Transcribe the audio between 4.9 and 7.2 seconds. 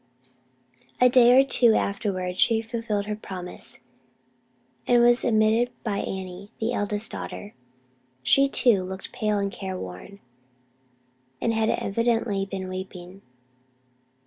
was admitted by Annie, the eldest